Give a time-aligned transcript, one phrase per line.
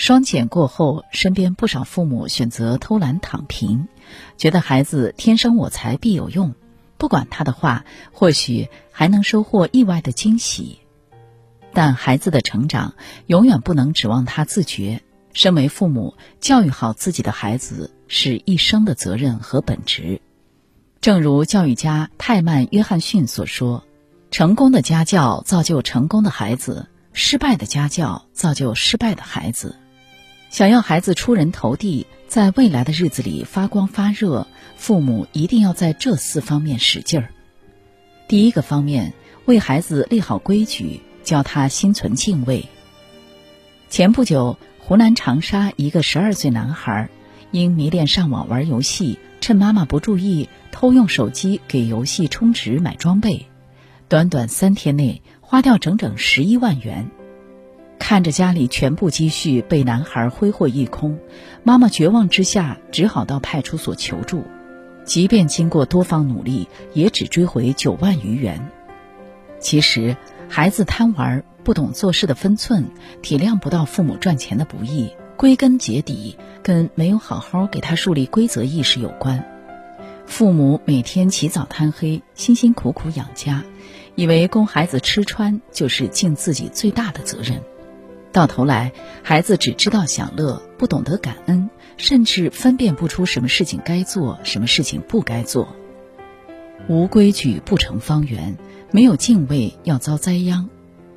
[0.00, 3.86] 双减过后，身边不少父母选择偷懒躺平，
[4.38, 6.54] 觉得孩子天生我材必有用，
[6.96, 10.78] 不管他的话，或许还能收获意外的惊喜。
[11.74, 12.94] 但孩子的成长
[13.26, 15.02] 永远不能指望他自觉。
[15.34, 20.22] 身为父母，教育好自己的孩子是一生的责任和本职。
[21.02, 23.84] 正如教育家泰曼·约翰逊所说
[24.32, 29.76] ：“成功的家教造就成功的孩子，失败的家教造就失败的孩子。”
[30.50, 34.46] 想要孩子出人头地，在未来的日子里发光发热，
[34.76, 37.30] 父母一定要在这四方面使劲儿。
[38.28, 39.14] 第一个方面，
[39.46, 41.00] 为孩子立好规矩。
[41.22, 42.64] 教他心存敬畏。
[43.90, 47.10] 前不久，湖南长沙一个十二岁男孩，
[47.50, 53.46] 因迷恋上网玩游戏，趁妈妈不注意，偷用手机给游戏充值买装备，
[54.08, 57.10] 短短三天内花掉整整十一万元。
[58.00, 61.20] 看着家里全部积蓄被男孩挥霍一空，
[61.62, 64.42] 妈妈绝望之下只好到派出所求助，
[65.04, 68.68] 即便经过多方努力，也只追回九万余元。
[69.60, 70.16] 其实。
[70.52, 72.86] 孩子贪玩，不懂做事的分寸，
[73.22, 79.44] 体谅不到父母赚钱的不易，归根结底跟没有好好给他树立规则意识有关。
[80.26, 83.62] 父母每天起早贪黑，辛辛苦苦养家，
[84.16, 87.62] 以为供孩子吃穿就是尽自己最大的责任，
[88.32, 88.92] 到头来
[89.22, 95.74] 孩子只知道享乐，不懂得感恩，甚至分辨不出什么事情该做，什么事情不该做。
[96.88, 98.56] 无规矩不成方圆。
[98.92, 100.68] 没有敬畏要遭灾殃，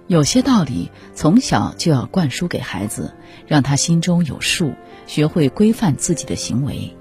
[0.05, 3.15] 有些道理从小就要灌输给孩子，
[3.47, 4.75] 让他心中有数，
[5.07, 6.95] 学会规范自己的行为。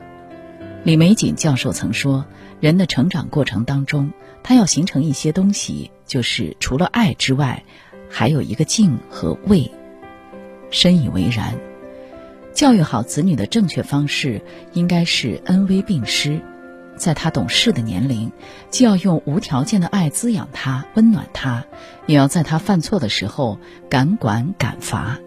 [0.83, 2.25] 李玫瑾教授曾说，
[2.59, 7.65] 人的成长过程当中，他要形成一些东西，就是除了爱之外，
[8.09, 9.71] 还有一个敬和畏。
[10.73, 11.55] 深以为然，
[12.53, 14.43] 教育好子女的正确方式，
[14.73, 16.41] 应该是恩威并施。
[16.97, 18.33] 在他懂事的年龄，
[18.71, 21.65] 既要用无条件的爱滋养他、温暖他，
[22.07, 23.59] 也要在他犯错的时候
[23.89, 25.19] 敢管敢罚。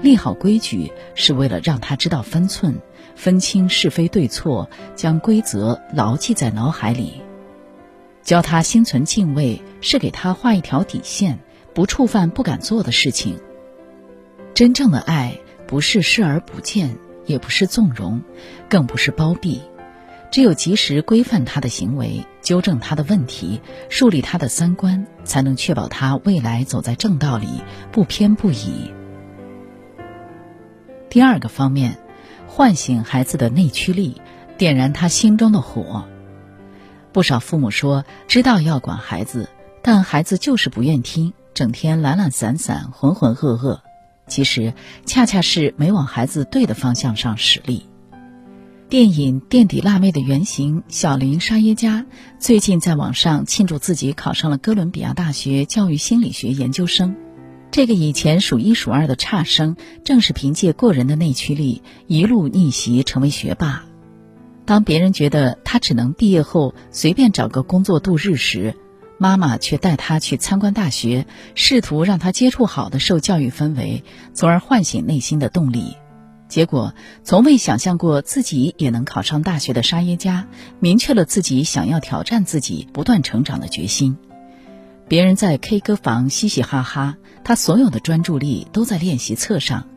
[0.00, 2.80] 立好规矩是为了让他知道分寸，
[3.16, 7.20] 分清是非对错，将规则牢记在脑海里。
[8.22, 11.38] 教他心存敬畏，是给他画一条底线，
[11.74, 13.40] 不触犯不敢做的事情。
[14.58, 15.38] 真正的爱，
[15.68, 18.20] 不是视而不见，也不是纵容，
[18.68, 19.62] 更不是包庇。
[20.32, 27.46] 只有及时规范他的行为，纠正他的问题，树立他的三观，才能确保他未来走在正道里，
[27.92, 28.92] 不偏不倚。
[31.08, 31.96] 第二个方面，
[32.48, 34.20] 唤醒孩子的内驱力，
[34.56, 36.04] 点燃他心中的火。
[37.12, 39.48] 不少父母说知道要管孩子，
[39.82, 43.78] 但孩子就是不愿听，整天懒懒散散、浑浑噩噩。
[44.28, 44.74] 其实，
[45.06, 47.84] 恰恰是没往孩子对的方向上使力。
[48.88, 52.06] 电影《垫底辣妹》的原型小林沙耶加
[52.38, 57.14] 最近在网上庆祝自己考上了哥伦比亚大学教育心理学研究生。
[57.70, 63.84] 这个以前数一数二的差生，正是凭借过人的内驱力，一路逆袭成为学霸。
[64.64, 68.74] 当别人觉得他只能毕业后随便找个工作度日时，
[69.18, 75.96] 妈妈却带他去参观大学，试图让他接触好的受教育氛围，从而唤醒内心的动力。
[76.48, 80.46] 结果，从未想象过自己也能考上大学的沙耶加，
[80.80, 84.16] 明确了自己想要挑战自己、不断成长的决心。
[85.08, 89.88] 别人在 K 歌房嘻嘻哈哈，他所有的专注力都在练习册上。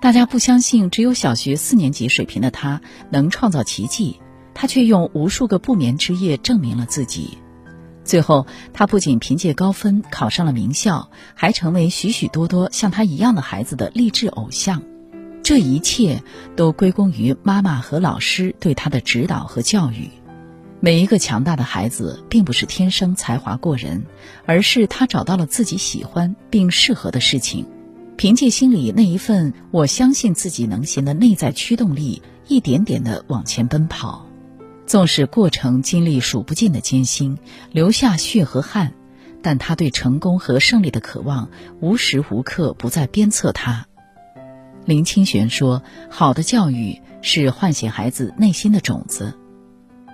[0.00, 2.80] 大家不相信只有小学四年级水平的他
[3.10, 4.20] 能创造奇迹，
[4.52, 7.38] 他却用无数个不眠之夜证明了自己。
[8.08, 14.82] 最后，他不仅凭借高分考上了名校，还成为许许多多像他一样的孩子的励志偶像。
[15.42, 16.22] 这一切
[16.56, 20.08] 都归功于妈妈和老师对他的指导和教育。
[20.80, 24.06] 每一个强大的孩子，并不是天生才华过人，
[24.46, 27.66] 而是他找到了自己喜欢并适合的事情，
[28.16, 34.27] 凭借心里那一份我相信自己能行的内在驱动力，一点点的往前奔跑。
[34.88, 37.36] 纵使过程经历数不尽的艰辛，
[37.70, 38.94] 流下血和汗，
[39.42, 41.50] 但他对成功和胜利的渴望，
[41.80, 43.86] 无时无刻不在鞭策他。
[44.86, 49.34] 林清玄说：“好的教育是唤醒孩子内心的种子，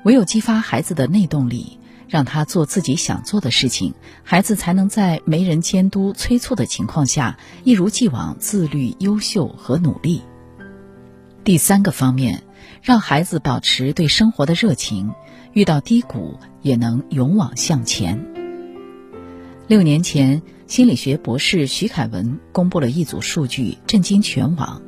[0.05, 1.79] 唯有激发孩子的内动力，
[2.09, 3.94] 让他做自己想做的事情，
[4.25, 10.21] 孩子才能在没人监督催促的情况下，一如既往自律、优秀和努力。
[11.44, 12.43] 第三个方面，
[12.82, 15.12] 让孩子保持对生活的热情，
[15.52, 18.25] 遇到低谷也能勇往向前。
[19.66, 24.81] 六年前。”心理学博士徐凯文公布了一组数据，震惊全网。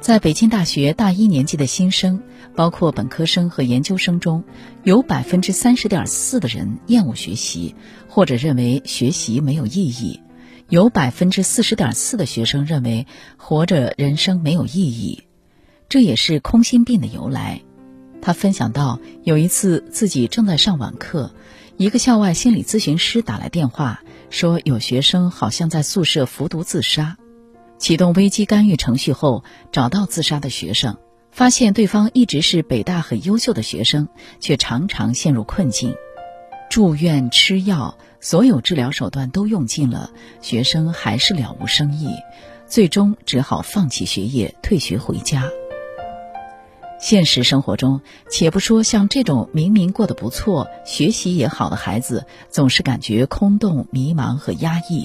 [0.00, 2.20] 在北京大学大一年级的新生，
[2.56, 4.42] 包括本科生和研究生中，
[4.82, 7.76] 有百分之三十点四的人厌恶学习，
[8.08, 10.20] 或者认为学习没有意义；
[10.68, 13.06] 有百分之四十点四的学生认为
[13.36, 15.22] 活着人生没有意义。
[15.88, 17.62] 这也是空心病的由来。
[18.20, 21.32] 他分享到，有一次自己正在上网课，
[21.76, 24.00] 一个校外心理咨询师打来电话，
[24.30, 27.16] 说有学生好像在宿舍服毒自杀。
[27.78, 30.96] 启动危机干预程序后，找到自杀的学生，
[31.30, 34.08] 发现对方一直是北大很优秀的学生，
[34.40, 35.94] 却常常陷入困境。
[36.68, 40.10] 住院吃药，所有治疗手段都用尽了，
[40.40, 42.08] 学生还是了无生意，
[42.66, 45.44] 最终只好放弃学业，退学回家。
[46.98, 48.00] 现实生活中，
[48.30, 55.04] 且不说像这种明明过得不错、学习也好的孩子，总是感觉空洞、迷茫和压抑。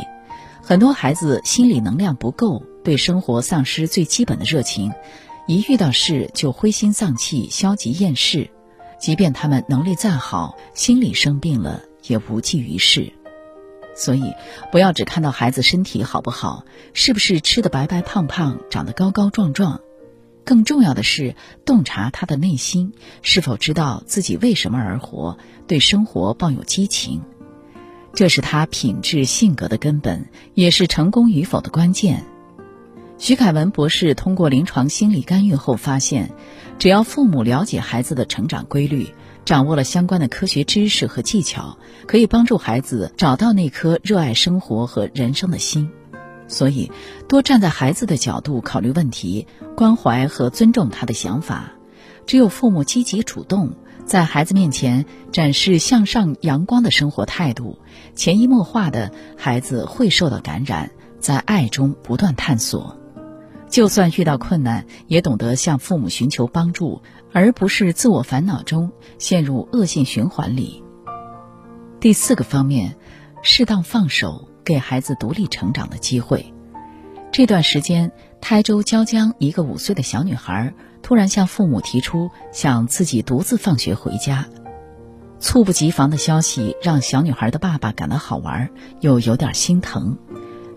[0.62, 4.92] 很多孩子心理能量不够，对生活丧失最基本的热情，
[5.48, 8.50] 一遇到事就灰心丧气、消极厌世。
[9.00, 13.12] 即便他们能力再好，心理生病了也无济于事。
[13.96, 14.34] 所以，
[14.72, 16.64] 不要只看到孩子身体好不好，
[16.94, 19.82] 是不是吃的白白胖胖、长得高高壮壮，
[20.52, 21.34] 更重要的是
[21.66, 27.22] 洞察他的内心，是否知道自己为什么而活，对生活抱有激情。
[28.14, 32.26] 这是他品质性格的根本，也是成功与否的关键。
[33.18, 36.34] 徐凯文博士通过临床心理干预后发现，
[36.78, 39.08] 只要父母了解孩子的成长规律，
[39.46, 45.90] 掌握了相关的科学知识和技巧，可以帮助孩子找到那颗热爱生活和人生的心。
[46.52, 46.92] 所以，
[47.28, 51.72] 多站在孩子的角度考虑问题，关怀和尊重他的想法。
[52.28, 53.74] 只有父母积极主动。
[54.04, 57.80] 在孩子面前展示向上阳光的生活态度，
[58.14, 62.98] 潜移默化的，孩子会受到感染，在爱中不断探索。
[63.70, 67.02] 就算遇到困难，也懂得向父母寻求帮助，
[67.32, 70.84] 而不是自我烦恼中陷入恶性循环里。
[72.02, 72.98] 第四个方面，
[73.44, 76.54] 适当放手，给孩子独立成长的机会。
[77.32, 80.74] 这段时间，台州椒江一个五岁的小女孩。
[81.04, 84.46] 突然向父母提出想自己独自放学回家，
[85.40, 88.70] 猝不及防的消息让小女孩的爸爸感到好玩，
[89.00, 90.16] 又有点心疼，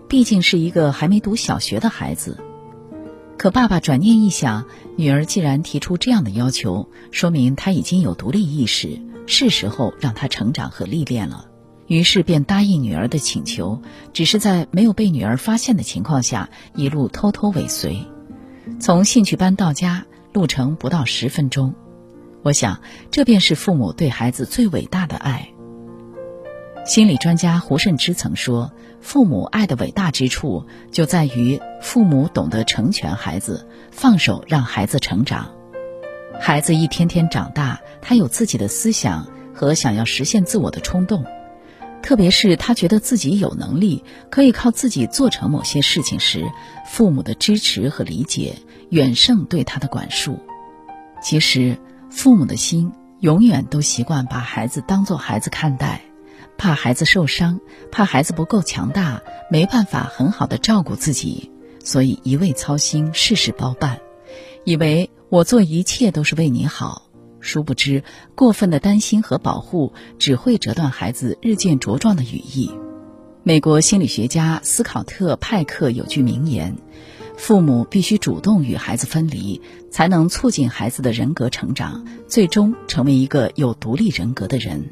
[0.09, 2.39] 毕竟是一个还没读小学的孩子。
[3.37, 4.65] 可爸爸转念一想，
[4.97, 11.45] 女儿既然提出这样的要求，说明她已经有独立意识，是时候让她成长和历练了。
[11.87, 13.81] 于是便答应女儿的请求，
[14.13, 17.99] 只是在没有被女儿发现的情况下，一路偷偷尾随，
[18.79, 20.05] 从兴趣班到家。
[20.33, 21.73] 路程不到十分钟，
[22.43, 25.47] 我想这便是父母对孩子最伟大的爱。
[26.85, 35.51] 心理专家胡慎之曾说：“父母爱的伟大之处，就在于父母懂得成全孩子，放手让孩子成长。
[36.41, 41.23] 孩子一天天长大，他有自己的思想和想要实现自我的冲动，
[42.05, 46.45] 特别是他觉得自己有能力可以靠自己做成某些事情时，
[46.87, 48.55] 父母的支持和理解。”
[48.91, 50.39] 远胜对他的管束。
[51.21, 51.79] 其实，
[52.11, 56.01] 父母的心永远都习惯把孩子当做孩子看待，
[56.55, 57.59] 怕孩子受伤，
[57.91, 61.51] 怕孩子不够强大，没办法很好的照顾自己，
[61.83, 63.99] 所以一味操心，事事包办，
[64.63, 67.04] 以为我做一切都是为你好。
[67.45, 72.71] 殊不知，过分的担心和保护只会折断孩子日渐茁壮的羽翼。
[73.43, 76.75] 美国心理学家斯考特·派克有句名言。
[77.37, 79.61] 父母必须主动与孩子分离，
[79.91, 84.89] 才能促进孩子的人格成长，最终成为一个有独立人格的人。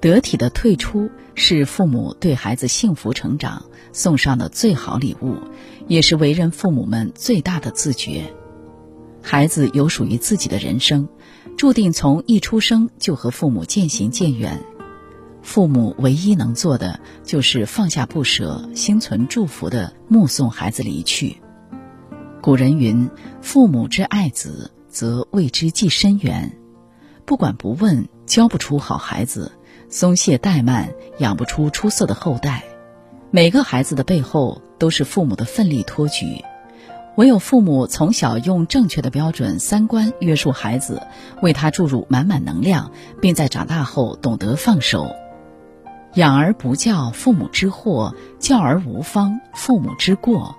[0.00, 5.34] 得体的退出是父母对孩子幸福成长送上的最好礼物，
[5.88, 8.32] 也是为人父母们最大的自觉。
[9.20, 11.08] 孩子有属于自己的人生，
[11.58, 14.62] 注定从一出生就和父母渐行渐远。
[15.42, 21.38] 父母唯一能做的就是放下不舍，心存祝福的目送孩子离去。
[22.40, 23.10] 古人云
[23.42, 26.56] ：“父母之爱子，则为之计深远。”
[27.26, 29.50] 不管不问，教不出好孩子；
[29.90, 30.88] 松懈怠慢，
[31.18, 32.62] 养不出出色的后代。
[33.32, 36.40] 每个孩子的背后，都是父母的奋力托举。
[37.18, 41.02] 唯有父母从小用正确的标准三观约束孩子，
[41.42, 45.16] 为他注入满满能量，并在长大后懂得放手。
[46.14, 50.54] 养而不教，父母之祸；教而无方，父母之过。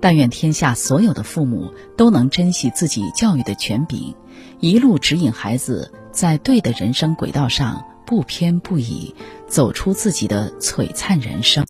[0.00, 4.14] 但愿天下所有的父母都能珍惜自己教育的权柄，
[4.60, 9.12] 一路指引孩子在对的人生轨道上不偏不倚，
[9.48, 11.58] 走出自己的璀璨人生。